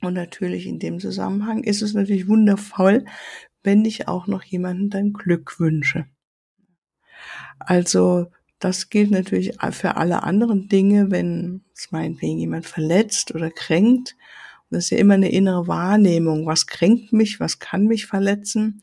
Und 0.00 0.14
natürlich 0.14 0.66
in 0.66 0.78
dem 0.78 1.00
Zusammenhang 1.00 1.64
ist 1.64 1.82
es 1.82 1.94
natürlich 1.94 2.28
wundervoll, 2.28 3.04
wenn 3.62 3.84
ich 3.84 4.08
auch 4.08 4.26
noch 4.26 4.44
jemanden 4.44 4.90
dann 4.90 5.12
Glück 5.12 5.58
wünsche. 5.58 6.06
Also 7.58 8.26
das 8.58 8.90
gilt 8.90 9.10
natürlich 9.10 9.58
für 9.70 9.96
alle 9.96 10.22
anderen 10.22 10.68
Dinge, 10.68 11.10
wenn 11.10 11.62
es 11.76 11.90
meinetwegen 11.90 12.38
jemand 12.38 12.66
verletzt 12.66 13.34
oder 13.34 13.50
kränkt. 13.50 14.16
Und 14.70 14.76
das 14.76 14.84
ist 14.84 14.90
ja 14.90 14.98
immer 14.98 15.14
eine 15.14 15.30
innere 15.30 15.66
Wahrnehmung. 15.68 16.46
Was 16.46 16.66
kränkt 16.66 17.12
mich? 17.12 17.40
Was 17.40 17.58
kann 17.58 17.86
mich 17.86 18.06
verletzen? 18.06 18.82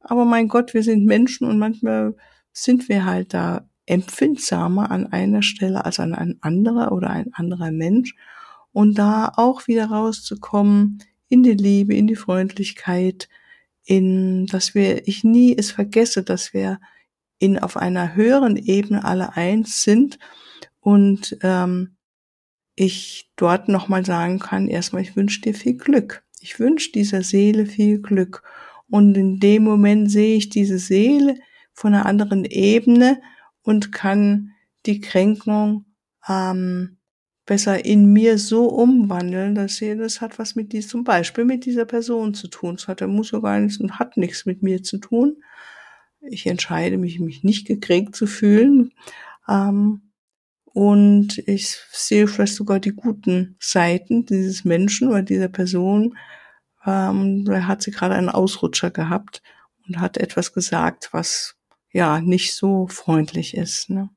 Aber 0.00 0.24
mein 0.24 0.48
Gott, 0.48 0.74
wir 0.74 0.82
sind 0.82 1.06
Menschen 1.06 1.48
und 1.48 1.58
manchmal 1.58 2.14
sind 2.52 2.88
wir 2.88 3.04
halt 3.04 3.34
da 3.34 3.68
empfindsamer 3.86 4.90
an 4.90 5.06
einer 5.06 5.42
Stelle 5.42 5.84
als 5.84 5.98
an 6.00 6.14
ein 6.14 6.38
anderer 6.40 6.92
oder 6.92 7.10
ein 7.10 7.32
anderer 7.34 7.70
Mensch. 7.70 8.14
Und 8.74 8.98
da 8.98 9.32
auch 9.36 9.68
wieder 9.68 9.86
rauszukommen 9.86 10.98
in 11.28 11.42
die 11.44 11.54
Liebe, 11.54 11.94
in 11.94 12.08
die 12.08 12.16
Freundlichkeit, 12.16 13.28
in, 13.84 14.46
dass 14.46 14.74
wir, 14.74 15.06
ich 15.06 15.24
nie 15.24 15.56
es 15.56 15.70
vergesse, 15.70 16.24
dass 16.24 16.52
wir 16.52 16.80
in 17.38 17.58
auf 17.58 17.76
einer 17.76 18.14
höheren 18.14 18.56
Ebene 18.56 19.04
alle 19.04 19.36
eins 19.36 19.82
sind 19.82 20.18
und 20.80 21.38
ähm, 21.42 21.96
ich 22.74 23.30
dort 23.36 23.68
nochmal 23.68 24.04
sagen 24.04 24.40
kann, 24.40 24.66
erstmal, 24.66 25.02
ich 25.02 25.14
wünsche 25.14 25.40
dir 25.40 25.54
viel 25.54 25.76
Glück. 25.76 26.24
Ich 26.40 26.58
wünsche 26.58 26.90
dieser 26.92 27.22
Seele 27.22 27.66
viel 27.66 28.00
Glück. 28.00 28.42
Und 28.90 29.16
in 29.16 29.38
dem 29.38 29.62
Moment 29.62 30.10
sehe 30.10 30.36
ich 30.36 30.48
diese 30.48 30.78
Seele 30.78 31.38
von 31.72 31.94
einer 31.94 32.06
anderen 32.06 32.44
Ebene 32.44 33.22
und 33.62 33.92
kann 33.92 34.50
die 34.84 35.00
Kränkung 35.00 35.84
ähm, 36.28 36.98
besser 37.46 37.84
in 37.84 38.12
mir 38.12 38.38
so 38.38 38.68
umwandeln, 38.68 39.54
dass 39.54 39.76
sie, 39.76 39.96
das 39.96 40.20
hat 40.20 40.38
was 40.38 40.54
mit 40.54 40.72
dies, 40.72 40.88
zum 40.88 41.04
Beispiel 41.04 41.44
mit 41.44 41.66
dieser 41.66 41.84
Person 41.84 42.34
zu 42.34 42.48
tun. 42.48 42.76
Das 42.76 42.88
hat, 42.88 43.00
muss 43.02 43.32
ja 43.32 43.40
gar 43.40 43.60
nichts 43.60 43.78
und 43.78 43.98
hat 43.98 44.16
nichts 44.16 44.46
mit 44.46 44.62
mir 44.62 44.82
zu 44.82 44.98
tun, 44.98 45.36
ich 46.28 46.46
entscheide 46.46 46.98
mich, 46.98 47.20
mich 47.20 47.44
nicht 47.44 47.66
gekränkt 47.66 48.16
zu 48.16 48.26
fühlen. 48.26 48.92
Ähm, 49.48 50.12
und 50.64 51.38
ich 51.46 51.76
sehe 51.92 52.26
vielleicht 52.26 52.54
sogar 52.54 52.80
die 52.80 52.94
guten 52.94 53.56
Seiten 53.60 54.26
dieses 54.26 54.64
Menschen 54.64 55.08
oder 55.08 55.22
dieser 55.22 55.48
Person. 55.48 56.16
Ähm, 56.84 57.44
da 57.44 57.66
hat 57.66 57.82
sie 57.82 57.92
gerade 57.92 58.14
einen 58.14 58.28
Ausrutscher 58.28 58.90
gehabt 58.90 59.42
und 59.86 60.00
hat 60.00 60.16
etwas 60.16 60.52
gesagt, 60.52 61.10
was 61.12 61.56
ja 61.92 62.20
nicht 62.20 62.54
so 62.54 62.88
freundlich 62.88 63.56
ist. 63.56 63.90
Ne? 63.90 64.10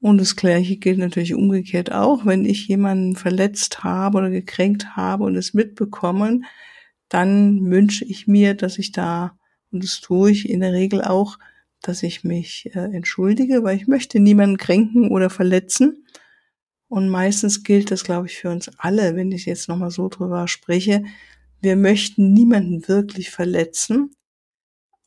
Und 0.00 0.18
das 0.18 0.36
Gleiche 0.36 0.76
gilt 0.76 0.98
natürlich 0.98 1.34
umgekehrt 1.34 1.92
auch, 1.92 2.24
wenn 2.24 2.44
ich 2.46 2.68
jemanden 2.68 3.16
verletzt 3.16 3.84
habe 3.84 4.18
oder 4.18 4.30
gekränkt 4.30 4.96
habe 4.96 5.24
und 5.24 5.36
es 5.36 5.52
mitbekomme, 5.52 6.40
dann 7.08 7.70
wünsche 7.70 8.04
ich 8.04 8.26
mir, 8.26 8.54
dass 8.54 8.78
ich 8.78 8.92
da 8.92 9.36
und 9.72 9.84
das 9.84 10.00
tue 10.00 10.30
ich 10.30 10.48
in 10.48 10.60
der 10.60 10.72
Regel 10.72 11.02
auch, 11.02 11.38
dass 11.82 12.02
ich 12.02 12.24
mich 12.24 12.70
äh, 12.74 12.78
entschuldige, 12.92 13.62
weil 13.62 13.76
ich 13.76 13.86
möchte 13.86 14.20
niemanden 14.20 14.56
kränken 14.56 15.10
oder 15.10 15.30
verletzen. 15.30 16.06
Und 16.88 17.08
meistens 17.08 17.62
gilt 17.62 17.90
das, 17.90 18.04
glaube 18.04 18.26
ich, 18.26 18.36
für 18.36 18.50
uns 18.50 18.70
alle, 18.78 19.14
wenn 19.14 19.32
ich 19.32 19.46
jetzt 19.46 19.68
nochmal 19.68 19.90
so 19.90 20.08
drüber 20.08 20.48
spreche. 20.48 21.04
Wir 21.60 21.76
möchten 21.76 22.32
niemanden 22.32 22.88
wirklich 22.88 23.30
verletzen. 23.30 24.10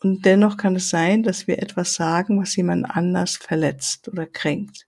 Und 0.03 0.25
dennoch 0.25 0.57
kann 0.57 0.75
es 0.75 0.89
sein, 0.89 1.23
dass 1.23 1.47
wir 1.47 1.59
etwas 1.59 1.93
sagen, 1.93 2.39
was 2.39 2.55
jemand 2.55 2.89
anders 2.89 3.37
verletzt 3.37 4.09
oder 4.09 4.25
kränkt. 4.25 4.85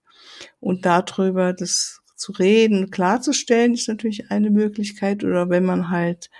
Und 0.60 0.84
darüber 0.84 1.52
das 1.52 2.02
zu 2.14 2.32
reden, 2.32 2.90
klarzustellen, 2.90 3.74
ist 3.74 3.88
natürlich 3.88 4.30
eine 4.30 4.50
Möglichkeit. 4.50 5.24
Oder 5.24 5.48
wenn 5.48 5.64
man 5.64 5.90
halt 5.90 6.30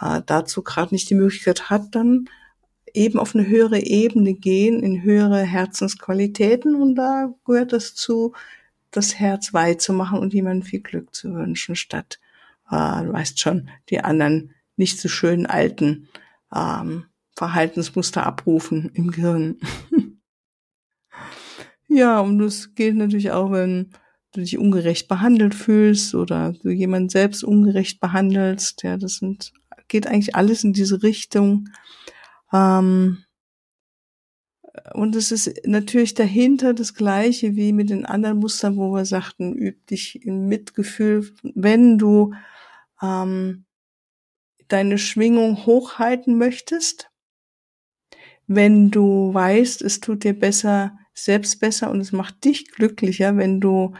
äh, 0.00 0.22
dazu 0.24 0.62
gerade 0.62 0.94
nicht 0.94 1.10
die 1.10 1.14
Möglichkeit 1.14 1.70
hat, 1.70 1.94
dann 1.94 2.28
eben 2.94 3.18
auf 3.18 3.34
eine 3.34 3.46
höhere 3.46 3.80
Ebene 3.80 4.34
gehen, 4.34 4.82
in 4.82 5.02
höhere 5.02 5.42
Herzensqualitäten 5.42 6.74
und 6.74 6.94
da 6.94 7.32
gehört 7.46 7.72
es 7.72 7.94
zu, 7.94 8.34
das 8.90 9.18
Herz 9.18 9.54
weit 9.54 9.80
zu 9.80 9.92
machen 9.92 10.18
und 10.18 10.34
jemandem 10.34 10.62
viel 10.62 10.80
Glück 10.80 11.14
zu 11.14 11.32
wünschen, 11.34 11.74
statt, 11.74 12.20
äh, 12.70 13.02
du 13.02 13.12
weißt 13.12 13.40
schon, 13.40 13.70
die 13.88 14.00
anderen 14.00 14.54
nicht 14.76 15.00
so 15.00 15.08
schönen 15.08 15.46
alten 15.46 16.08
ähm, 16.54 17.06
Verhaltensmuster 17.42 18.24
abrufen 18.24 18.92
im 18.94 19.10
Gehirn. 19.10 19.56
ja, 21.88 22.20
und 22.20 22.38
das 22.38 22.76
gilt 22.76 22.94
natürlich 22.94 23.32
auch, 23.32 23.50
wenn 23.50 23.90
du 24.30 24.42
dich 24.42 24.58
ungerecht 24.58 25.08
behandelt 25.08 25.52
fühlst 25.52 26.14
oder 26.14 26.52
du 26.52 26.70
jemanden 26.70 27.08
selbst 27.08 27.42
ungerecht 27.42 27.98
behandelst. 27.98 28.84
Ja, 28.84 28.96
das 28.96 29.14
sind, 29.14 29.52
geht 29.88 30.06
eigentlich 30.06 30.36
alles 30.36 30.62
in 30.62 30.72
diese 30.72 31.02
Richtung. 31.02 31.68
Ähm, 32.52 33.24
und 34.94 35.16
es 35.16 35.32
ist 35.32 35.66
natürlich 35.66 36.14
dahinter 36.14 36.74
das 36.74 36.94
Gleiche 36.94 37.56
wie 37.56 37.72
mit 37.72 37.90
den 37.90 38.06
anderen 38.06 38.38
Mustern, 38.38 38.76
wo 38.76 38.92
wir 38.92 39.04
sagten, 39.04 39.52
üb 39.58 39.84
dich 39.88 40.24
im 40.24 40.46
Mitgefühl, 40.46 41.28
wenn 41.42 41.98
du 41.98 42.34
ähm, 43.02 43.64
deine 44.68 44.98
Schwingung 44.98 45.66
hochhalten 45.66 46.38
möchtest, 46.38 47.11
wenn 48.46 48.90
du 48.90 49.32
weißt, 49.32 49.82
es 49.82 50.00
tut 50.00 50.24
dir 50.24 50.38
besser, 50.38 50.98
selbst 51.14 51.60
besser 51.60 51.90
und 51.90 52.00
es 52.00 52.12
macht 52.12 52.44
dich 52.44 52.70
glücklicher, 52.70 53.36
wenn 53.36 53.60
du 53.60 53.94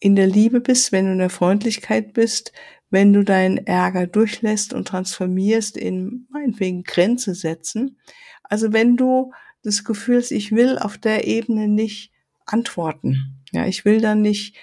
in 0.00 0.16
der 0.16 0.26
Liebe 0.26 0.60
bist, 0.60 0.92
wenn 0.92 1.06
du 1.06 1.12
in 1.12 1.18
der 1.18 1.30
Freundlichkeit 1.30 2.12
bist, 2.12 2.52
wenn 2.90 3.12
du 3.12 3.24
deinen 3.24 3.58
Ärger 3.66 4.06
durchlässt 4.06 4.72
und 4.72 4.88
transformierst 4.88 5.76
in 5.76 6.26
meinetwegen 6.30 6.84
Grenze 6.84 7.34
setzen. 7.34 7.98
Also 8.44 8.72
wenn 8.72 8.96
du 8.96 9.32
das 9.62 9.84
Gefühl 9.84 10.18
hast, 10.18 10.30
ich 10.30 10.52
will 10.52 10.78
auf 10.78 10.98
der 10.98 11.26
Ebene 11.26 11.68
nicht 11.68 12.12
antworten. 12.46 13.42
Ja, 13.52 13.66
ich 13.66 13.84
will 13.84 14.00
dann 14.00 14.22
nicht 14.22 14.56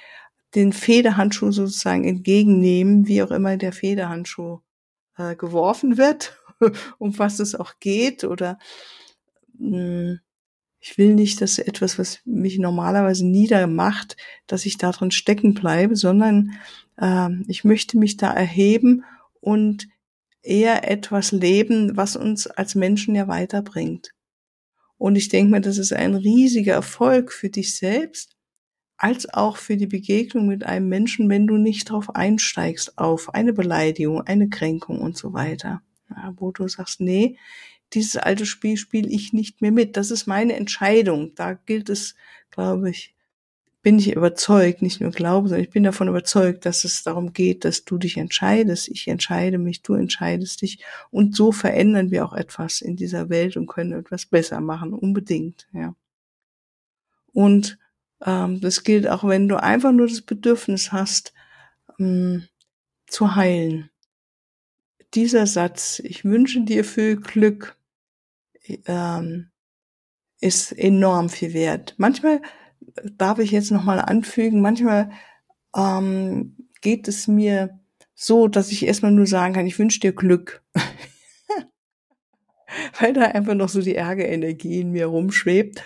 den 0.55 0.73
Federhandschuh 0.73 1.51
sozusagen 1.51 2.05
entgegennehmen, 2.05 3.07
wie 3.07 3.21
auch 3.21 3.31
immer 3.31 3.57
der 3.57 3.73
Federhandschuh 3.73 4.59
äh, 5.17 5.35
geworfen 5.35 5.97
wird, 5.97 6.41
um 6.97 7.17
was 7.19 7.39
es 7.39 7.55
auch 7.55 7.73
geht 7.79 8.23
oder 8.23 8.57
hm, 9.57 10.19
ich 10.79 10.97
will 10.99 11.15
nicht, 11.15 11.41
dass 11.41 11.57
etwas, 11.57 11.97
was 11.97 12.19
mich 12.25 12.59
normalerweise 12.59 13.25
niedermacht, 13.25 14.17
dass 14.45 14.67
ich 14.67 14.77
da 14.77 14.91
drin 14.91 15.09
stecken 15.11 15.55
bleibe, 15.55 15.95
sondern 15.95 16.51
äh, 16.97 17.29
ich 17.47 17.63
möchte 17.63 17.97
mich 17.97 18.17
da 18.17 18.31
erheben 18.31 19.03
und 19.41 19.87
eher 20.43 20.89
etwas 20.89 21.31
leben, 21.31 21.97
was 21.97 22.15
uns 22.15 22.45
als 22.45 22.75
Menschen 22.75 23.15
ja 23.15 23.27
weiterbringt. 23.27 24.11
Und 24.97 25.15
ich 25.15 25.29
denke 25.29 25.51
mir, 25.51 25.61
das 25.61 25.77
ist 25.77 25.91
ein 25.91 26.15
riesiger 26.15 26.73
Erfolg 26.73 27.33
für 27.33 27.49
dich 27.49 27.75
selbst, 27.75 28.35
als 28.97 29.33
auch 29.33 29.57
für 29.57 29.77
die 29.77 29.87
Begegnung 29.87 30.47
mit 30.47 30.63
einem 30.63 30.87
Menschen, 30.87 31.29
wenn 31.29 31.47
du 31.47 31.57
nicht 31.57 31.89
darauf 31.89 32.15
einsteigst, 32.15 32.97
auf 32.97 33.33
eine 33.33 33.53
Beleidigung, 33.53 34.21
eine 34.21 34.49
Kränkung 34.49 34.99
und 34.99 35.17
so 35.17 35.33
weiter. 35.33 35.81
Ja, 36.09 36.33
wo 36.37 36.51
du 36.51 36.67
sagst, 36.67 37.01
nee, 37.01 37.37
dieses 37.93 38.17
alte 38.17 38.45
Spiel 38.45 38.77
spiele 38.77 39.09
ich 39.09 39.33
nicht 39.33 39.61
mehr 39.61 39.71
mit. 39.71 39.97
Das 39.97 40.11
ist 40.11 40.27
meine 40.27 40.55
Entscheidung. 40.55 41.33
Da 41.35 41.53
gilt 41.53 41.89
es, 41.89 42.15
glaube 42.51 42.89
ich, 42.89 43.15
bin 43.85 43.99
ich 43.99 44.13
überzeugt, 44.13 44.81
nicht 44.81 44.99
nur 44.99 45.11
glaube, 45.11 45.47
sondern 45.47 45.63
ich 45.63 45.69
bin 45.69 45.83
davon 45.83 46.07
überzeugt, 46.07 46.65
dass 46.65 46.85
es 46.85 47.03
darum 47.03 47.33
geht, 47.33 47.65
dass 47.65 47.85
du 47.85 47.99
dich 47.99 48.17
entscheidest. 48.17 48.87
Ich 48.87 49.07
entscheide 49.07 49.59
mich, 49.59 49.83
du 49.83 49.93
entscheidest 49.93 50.63
dich. 50.63 50.83
Und 51.11 51.35
so 51.35 51.51
verändern 51.51 52.09
wir 52.09 52.25
auch 52.25 52.33
etwas 52.33 52.81
in 52.81 52.95
dieser 52.95 53.29
Welt 53.29 53.57
und 53.57 53.67
können 53.67 53.93
etwas 53.93 54.25
besser 54.25 54.59
machen, 54.59 54.91
unbedingt, 54.91 55.67
ja. 55.71 55.95
Und 57.31 57.77
ähm, 58.25 58.59
das 58.59 58.83
gilt 58.83 59.07
auch, 59.07 59.23
wenn 59.23 59.47
du 59.47 59.61
einfach 59.61 59.91
nur 59.91 60.07
das 60.07 60.23
Bedürfnis 60.23 60.91
hast, 60.91 61.33
ähm, 61.99 62.47
zu 63.05 63.35
heilen. 63.35 63.91
Dieser 65.13 65.45
Satz, 65.45 65.99
ich 65.99 66.25
wünsche 66.25 66.61
dir 66.61 66.83
viel 66.83 67.17
Glück, 67.17 67.74
ähm, 68.85 69.51
ist 70.39 70.71
enorm 70.71 71.29
viel 71.29 71.53
wert. 71.53 71.95
Manchmal 71.97 72.41
darf 73.17 73.39
ich 73.39 73.51
jetzt 73.51 73.71
nochmal 73.71 73.99
anfügen, 73.99 74.61
manchmal 74.61 75.11
ähm, 75.75 76.55
geht 76.81 77.07
es 77.07 77.27
mir 77.27 77.79
so, 78.13 78.47
dass 78.47 78.71
ich 78.71 78.85
erstmal 78.85 79.11
nur 79.11 79.27
sagen 79.27 79.53
kann, 79.53 79.67
ich 79.67 79.79
wünsche 79.79 79.99
dir 79.99 80.13
Glück. 80.13 80.63
Weil 82.99 83.13
da 83.13 83.21
einfach 83.21 83.53
noch 83.53 83.69
so 83.69 83.81
die 83.81 83.95
Ärgerenergie 83.95 84.81
in 84.81 84.91
mir 84.91 85.07
rumschwebt. 85.07 85.83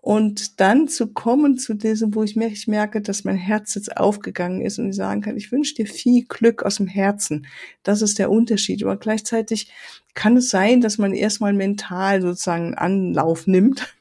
Und 0.00 0.60
dann 0.60 0.88
zu 0.88 1.12
kommen 1.12 1.58
zu 1.58 1.74
diesem, 1.74 2.14
wo 2.14 2.22
ich 2.22 2.36
merke, 2.36 3.00
dass 3.00 3.24
mein 3.24 3.36
Herz 3.36 3.74
jetzt 3.74 3.96
aufgegangen 3.96 4.60
ist 4.62 4.78
und 4.78 4.88
ich 4.88 4.96
sagen 4.96 5.20
kann, 5.20 5.36
ich 5.36 5.52
wünsche 5.52 5.74
dir 5.74 5.86
viel 5.86 6.24
Glück 6.24 6.62
aus 6.62 6.76
dem 6.76 6.86
Herzen. 6.86 7.46
Das 7.82 8.00
ist 8.00 8.18
der 8.18 8.30
Unterschied. 8.30 8.82
Aber 8.84 8.96
gleichzeitig 8.96 9.72
kann 10.14 10.36
es 10.36 10.50
sein, 10.50 10.80
dass 10.80 10.98
man 10.98 11.14
erstmal 11.14 11.52
mental 11.52 12.22
sozusagen 12.22 12.74
Anlauf 12.74 13.46
nimmt 13.46 13.94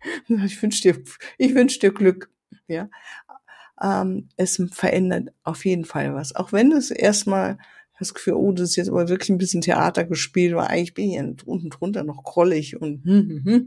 ich 0.44 0.62
wünsche 0.62 0.82
dir, 0.82 1.02
ich 1.38 1.54
wünsche 1.54 1.78
dir 1.78 1.92
Glück. 1.92 2.30
Ja, 2.68 2.88
ähm, 3.82 4.28
es 4.36 4.62
verändert 4.70 5.30
auf 5.42 5.64
jeden 5.64 5.84
Fall 5.84 6.14
was. 6.14 6.34
Auch 6.34 6.52
wenn 6.52 6.72
es 6.72 6.90
erstmal 6.90 7.58
das 7.98 8.14
Gefühl, 8.14 8.34
oh, 8.34 8.52
das 8.52 8.70
ist 8.70 8.76
jetzt 8.76 8.88
aber 8.88 9.08
wirklich 9.08 9.28
ein 9.30 9.38
bisschen 9.38 9.60
Theater 9.60 10.04
gespielt, 10.04 10.54
weil 10.54 10.68
eigentlich 10.68 10.94
bin 10.94 11.10
ich 11.10 11.16
ja 11.16 11.24
unten 11.44 11.70
drunter 11.70 12.04
noch 12.04 12.22
krollig 12.24 12.80
und 12.80 13.04
hm, 13.04 13.28
hm, 13.28 13.44
hm. 13.44 13.66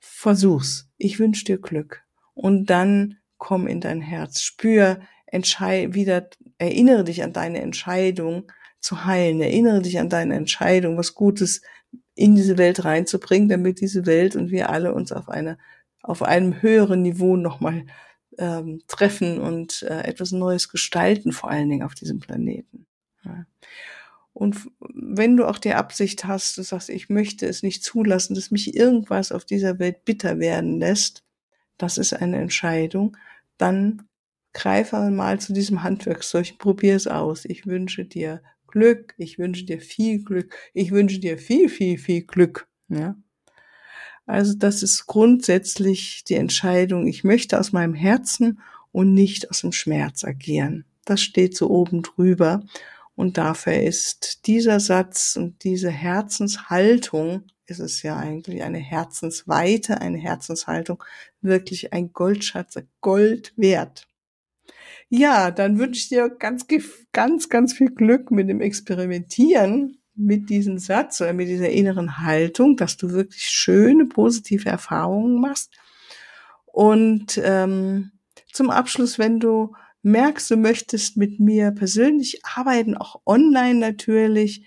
Versuch's. 0.00 0.88
Ich 0.96 1.18
wünsche 1.18 1.44
dir 1.44 1.58
Glück. 1.58 2.02
Und 2.34 2.70
dann 2.70 3.18
komm 3.38 3.66
in 3.66 3.80
dein 3.80 4.00
Herz, 4.00 4.40
spür, 4.40 5.00
entscheid 5.26 5.94
wieder, 5.94 6.28
erinnere 6.58 7.04
dich 7.04 7.22
an 7.22 7.32
deine 7.32 7.60
Entscheidung 7.60 8.50
zu 8.80 9.04
heilen, 9.04 9.40
erinnere 9.40 9.82
dich 9.82 9.98
an 9.98 10.08
deine 10.08 10.34
Entscheidung, 10.34 10.96
was 10.96 11.14
Gutes 11.14 11.62
in 12.14 12.34
diese 12.34 12.58
Welt 12.58 12.84
reinzubringen, 12.84 13.48
damit 13.48 13.80
diese 13.80 14.06
Welt 14.06 14.36
und 14.36 14.50
wir 14.50 14.70
alle 14.70 14.92
uns 14.92 15.12
auf 15.12 15.28
eine 15.28 15.58
auf 16.02 16.22
einem 16.22 16.62
höheren 16.62 17.02
Niveau 17.02 17.36
nochmal 17.36 17.84
ähm, 18.38 18.82
treffen 18.86 19.38
und 19.38 19.82
äh, 19.82 20.02
etwas 20.02 20.32
Neues 20.32 20.68
gestalten, 20.68 21.32
vor 21.32 21.50
allen 21.50 21.68
Dingen 21.68 21.82
auf 21.82 21.94
diesem 21.94 22.20
Planeten. 22.20 22.86
Ja. 23.24 23.44
Und 24.32 24.68
wenn 24.78 25.36
du 25.36 25.46
auch 25.46 25.58
die 25.58 25.74
Absicht 25.74 26.24
hast, 26.24 26.56
du 26.56 26.62
sagst, 26.62 26.88
ich 26.88 27.08
möchte 27.08 27.46
es 27.46 27.62
nicht 27.62 27.82
zulassen, 27.82 28.34
dass 28.34 28.50
mich 28.50 28.74
irgendwas 28.76 29.32
auf 29.32 29.44
dieser 29.44 29.78
Welt 29.78 30.04
bitter 30.04 30.38
werden 30.38 30.78
lässt, 30.78 31.24
das 31.78 31.98
ist 31.98 32.12
eine 32.12 32.38
Entscheidung, 32.38 33.16
dann 33.58 34.02
greif 34.52 34.92
mal 34.92 35.40
zu 35.40 35.52
diesem 35.52 35.82
Handwerkszeug, 35.82 36.58
probier 36.58 36.96
es 36.96 37.06
aus. 37.06 37.44
Ich 37.44 37.66
wünsche 37.66 38.04
dir 38.04 38.42
Glück, 38.66 39.14
ich 39.16 39.38
wünsche 39.38 39.64
dir 39.64 39.80
viel 39.80 40.22
Glück, 40.22 40.54
ich 40.74 40.92
wünsche 40.92 41.18
dir 41.18 41.38
viel, 41.38 41.68
viel, 41.68 41.98
viel 41.98 42.22
Glück. 42.22 42.68
Ja. 42.88 43.16
Also 44.26 44.54
das 44.54 44.82
ist 44.82 45.06
grundsätzlich 45.06 46.24
die 46.24 46.36
Entscheidung, 46.36 47.06
ich 47.06 47.24
möchte 47.24 47.58
aus 47.58 47.72
meinem 47.72 47.94
Herzen 47.94 48.60
und 48.92 49.12
nicht 49.12 49.50
aus 49.50 49.62
dem 49.62 49.72
Schmerz 49.72 50.24
agieren. 50.24 50.84
Das 51.04 51.20
steht 51.20 51.56
so 51.56 51.68
oben 51.70 52.02
drüber. 52.02 52.62
Und 53.20 53.36
dafür 53.36 53.74
ist 53.74 54.46
dieser 54.46 54.80
Satz 54.80 55.36
und 55.36 55.62
diese 55.62 55.90
Herzenshaltung, 55.90 57.42
ist 57.66 57.78
es 57.78 58.02
ja 58.02 58.16
eigentlich 58.16 58.62
eine 58.62 58.78
Herzensweite, 58.78 60.00
eine 60.00 60.16
Herzenshaltung, 60.16 61.04
wirklich 61.42 61.92
ein 61.92 62.14
Goldschatz, 62.14 62.78
Gold 63.02 63.52
wert. 63.56 64.08
Ja, 65.10 65.50
dann 65.50 65.78
wünsche 65.78 66.00
ich 66.00 66.08
dir 66.08 66.30
ganz, 66.30 66.66
ganz, 67.12 67.50
ganz 67.50 67.74
viel 67.74 67.90
Glück 67.90 68.30
mit 68.30 68.48
dem 68.48 68.62
Experimentieren 68.62 69.98
mit 70.14 70.48
diesem 70.48 70.78
Satz 70.78 71.20
oder 71.20 71.34
mit 71.34 71.48
dieser 71.48 71.68
inneren 71.68 72.20
Haltung, 72.24 72.78
dass 72.78 72.96
du 72.96 73.10
wirklich 73.10 73.42
schöne, 73.42 74.06
positive 74.06 74.70
Erfahrungen 74.70 75.42
machst. 75.42 75.74
Und 76.64 77.38
ähm, 77.44 78.12
zum 78.50 78.70
Abschluss, 78.70 79.18
wenn 79.18 79.40
du 79.40 79.74
merkst, 80.02 80.50
du 80.50 80.56
möchtest 80.56 81.16
mit 81.16 81.40
mir 81.40 81.70
persönlich 81.72 82.40
arbeiten, 82.44 82.96
auch 82.96 83.20
online 83.26 83.78
natürlich, 83.78 84.64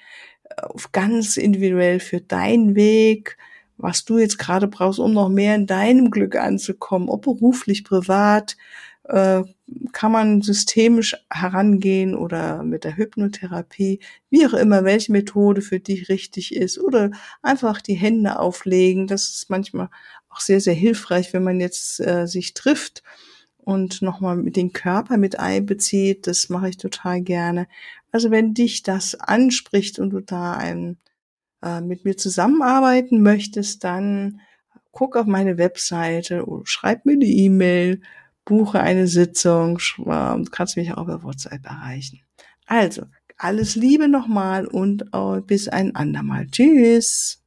auf 0.58 0.92
ganz 0.92 1.38
individuell 1.38 2.00
für 2.00 2.22
deinen 2.22 2.76
Weg, 2.76 3.38
was 3.78 4.06
du 4.06 4.20
jetzt 4.20 4.38
gerade 4.38 4.68
brauchst, 4.68 5.00
um 5.00 5.14
noch 5.14 5.30
mehr 5.30 5.56
in 5.56 5.68
deinem 5.68 6.12
Glück 6.12 6.36
anzukommen, 6.36 7.10
ob 7.10 7.24
beruflich, 7.24 7.84
privat, 7.84 8.56
äh, 9.06 9.44
kann 9.92 10.12
man 10.12 10.42
systemisch 10.42 11.16
herangehen 11.30 12.16
oder 12.16 12.64
mit 12.64 12.84
der 12.84 12.96
Hypnotherapie, 12.96 14.00
wie 14.30 14.46
auch 14.46 14.54
immer, 14.54 14.84
welche 14.84 15.12
Methode 15.12 15.62
für 15.62 15.80
dich 15.80 16.10
richtig 16.10 16.56
ist 16.56 16.80
oder 16.80 17.12
einfach 17.42 17.82
die 17.82 17.96
Hände 17.96 18.40
auflegen. 18.40 19.08
Das 19.08 19.30
ist 19.30 19.50
manchmal 19.50 19.90
auch 20.30 20.40
sehr, 20.40 20.62
sehr 20.62 20.76
hilfreich, 20.76 21.34
wenn 21.34 21.44
man 21.44 21.60
jetzt 21.60 22.00
äh, 22.00 22.28
sich 22.28 22.54
trifft 22.54 23.04
und 23.64 24.02
nochmal 24.02 24.36
mit 24.38 24.56
den 24.56 24.74
Körper 24.74 25.18
mit 25.18 25.40
einbezieht. 25.40 26.28
Das 26.28 26.50
mache 26.50 26.70
ich 26.70 26.78
total 26.78 27.22
gerne. 27.22 27.68
Also 28.12 28.32
wenn 28.32 28.54
dich 28.54 28.84
das 28.84 29.16
anspricht 29.16 30.00
und 30.00 30.12
du 30.12 30.22
da 30.22 30.54
ein, 30.54 30.98
äh, 31.64 31.82
mit 31.82 32.06
mir 32.06 32.18
zusammenarbeiten 32.18 33.22
möchtest, 33.22 33.84
dann 33.84 34.42
guck 34.92 35.16
auf 35.16 35.26
meine 35.26 35.58
Webseite 35.58 36.46
oder 36.46 36.64
schreib 36.66 37.06
mir 37.06 37.14
eine 37.14 37.26
E-Mail 37.26 38.02
buche 38.46 38.80
eine 38.80 39.08
Sitzung, 39.08 39.80
du 39.98 40.44
kannst 40.52 40.78
mich 40.78 40.94
auch 40.94 41.04
über 41.04 41.24
WhatsApp 41.24 41.66
erreichen. 41.66 42.22
Also, 42.66 43.04
alles 43.38 43.76
Liebe 43.76 44.08
nochmal 44.08 44.68
und 44.68 45.06
bis 45.48 45.68
ein 45.68 45.96
andermal. 45.96 46.48
Tschüss. 46.48 47.43